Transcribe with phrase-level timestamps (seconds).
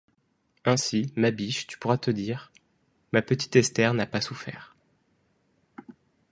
[0.65, 2.51] Ainsi, ma biche, tu pourras te dire:
[3.13, 4.75] «Ma petite Esther n’a pas souffert…